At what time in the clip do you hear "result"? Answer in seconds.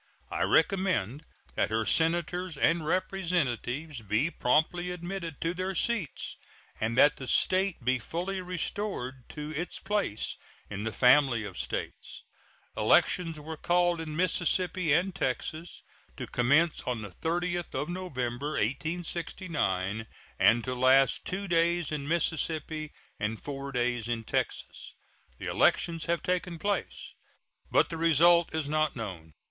27.97-28.55